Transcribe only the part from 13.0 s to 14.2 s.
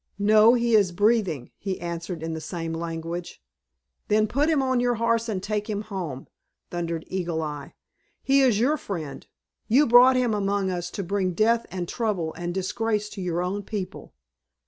to your own people.